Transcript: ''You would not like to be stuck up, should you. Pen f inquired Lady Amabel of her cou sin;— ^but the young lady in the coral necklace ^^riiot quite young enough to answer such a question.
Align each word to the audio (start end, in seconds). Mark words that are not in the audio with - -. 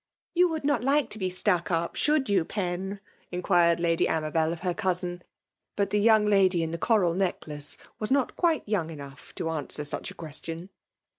''You 0.33 0.49
would 0.49 0.63
not 0.63 0.83
like 0.83 1.11
to 1.11 1.19
be 1.19 1.29
stuck 1.29 1.69
up, 1.69 1.95
should 1.95 2.27
you. 2.27 2.43
Pen 2.43 2.93
f 2.93 3.25
inquired 3.31 3.79
Lady 3.79 4.07
Amabel 4.07 4.51
of 4.51 4.61
her 4.61 4.73
cou 4.73 4.95
sin;— 4.95 5.21
^but 5.77 5.91
the 5.91 5.99
young 5.99 6.25
lady 6.25 6.63
in 6.63 6.71
the 6.71 6.79
coral 6.79 7.13
necklace 7.13 7.77
^^riiot 8.01 8.35
quite 8.35 8.67
young 8.67 8.89
enough 8.89 9.35
to 9.35 9.51
answer 9.51 9.83
such 9.85 10.09
a 10.09 10.15
question. 10.15 10.71